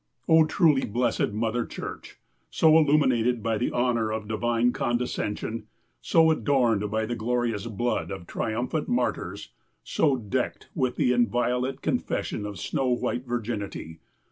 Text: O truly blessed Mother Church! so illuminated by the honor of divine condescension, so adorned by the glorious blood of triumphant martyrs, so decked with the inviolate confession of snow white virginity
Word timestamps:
O 0.27 0.45
truly 0.45 0.83
blessed 0.83 1.29
Mother 1.31 1.63
Church! 1.63 2.17
so 2.49 2.75
illuminated 2.75 3.43
by 3.43 3.59
the 3.59 3.69
honor 3.69 4.11
of 4.11 4.27
divine 4.27 4.73
condescension, 4.73 5.67
so 6.01 6.31
adorned 6.31 6.89
by 6.89 7.05
the 7.05 7.15
glorious 7.15 7.67
blood 7.67 8.09
of 8.09 8.25
triumphant 8.25 8.87
martyrs, 8.89 9.51
so 9.83 10.15
decked 10.17 10.69
with 10.73 10.95
the 10.95 11.13
inviolate 11.13 11.83
confession 11.83 12.47
of 12.47 12.59
snow 12.59 12.87
white 12.87 13.27
virginity 13.27 13.99